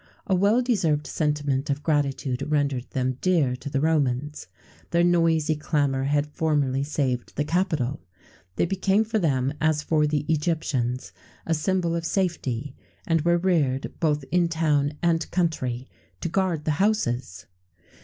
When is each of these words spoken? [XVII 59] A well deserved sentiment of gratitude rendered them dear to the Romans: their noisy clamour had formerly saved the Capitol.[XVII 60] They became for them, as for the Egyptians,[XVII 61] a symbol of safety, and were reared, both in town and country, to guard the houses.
[XVII 0.01 0.21
59] 0.21 0.21
A 0.25 0.39
well 0.39 0.61
deserved 0.63 1.05
sentiment 1.05 1.69
of 1.69 1.83
gratitude 1.83 2.41
rendered 2.49 2.89
them 2.89 3.19
dear 3.21 3.55
to 3.57 3.69
the 3.69 3.79
Romans: 3.79 4.47
their 4.89 5.03
noisy 5.03 5.55
clamour 5.55 6.05
had 6.05 6.25
formerly 6.33 6.81
saved 6.83 7.33
the 7.35 7.43
Capitol.[XVII 7.43 7.99
60] 8.03 8.03
They 8.55 8.65
became 8.65 9.03
for 9.03 9.19
them, 9.19 9.53
as 9.61 9.83
for 9.83 10.07
the 10.07 10.25
Egyptians,[XVII 10.27 11.13
61] 11.19 11.41
a 11.45 11.53
symbol 11.53 11.95
of 11.95 12.05
safety, 12.07 12.75
and 13.05 13.21
were 13.21 13.37
reared, 13.37 13.93
both 13.99 14.25
in 14.31 14.47
town 14.47 14.93
and 15.03 15.29
country, 15.29 15.87
to 16.21 16.29
guard 16.29 16.65
the 16.65 16.71
houses. 16.81 17.45